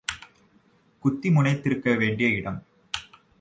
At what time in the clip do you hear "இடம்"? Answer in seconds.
2.29-2.63